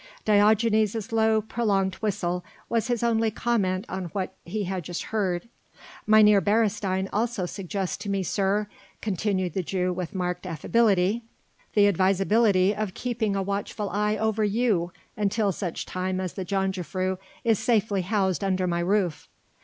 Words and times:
Diogenes' 0.25 1.11
low, 1.11 1.41
prolonged 1.43 1.93
whistle 2.01 2.43
was 2.69 2.87
his 2.87 3.03
only 3.03 3.29
comment 3.29 3.85
on 3.87 4.05
what 4.05 4.33
he 4.43 4.63
had 4.63 4.81
just 4.83 5.03
heard. 5.03 5.47
"Mynheer 6.07 6.41
Beresteyn 6.41 7.07
also 7.13 7.45
suggests 7.45 7.97
to 7.97 8.09
me, 8.09 8.23
sir," 8.23 8.65
continued 8.99 9.53
the 9.53 9.61
Jew 9.61 9.93
with 9.93 10.15
marked 10.15 10.47
affability, 10.47 11.21
"the 11.75 11.85
advisability 11.85 12.73
of 12.75 12.95
keeping 12.95 13.35
a 13.35 13.43
watchful 13.43 13.91
eye 13.91 14.17
over 14.17 14.43
you 14.43 14.91
until 15.15 15.51
such 15.51 15.85
time 15.85 16.19
as 16.19 16.33
the 16.33 16.45
jongejuffrouw 16.45 17.19
is 17.43 17.59
safely 17.59 18.01
housed 18.01 18.43
under 18.43 18.65
my 18.65 18.79
roof." 18.79 19.29